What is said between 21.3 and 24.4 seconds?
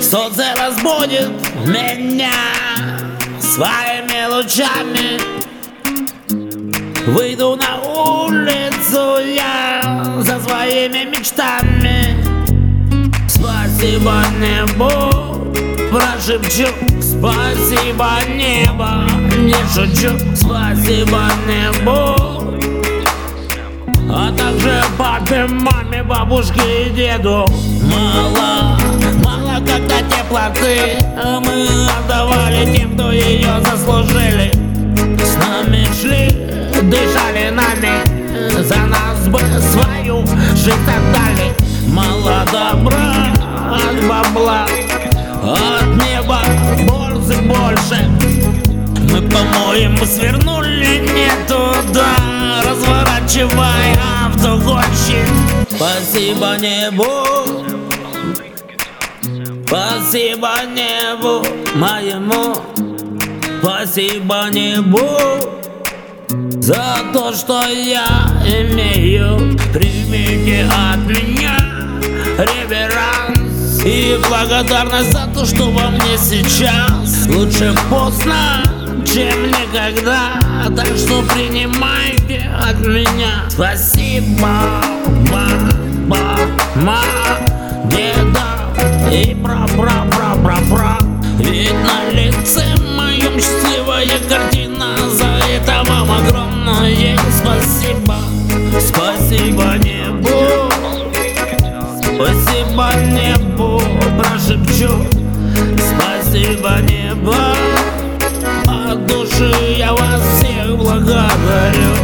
небу а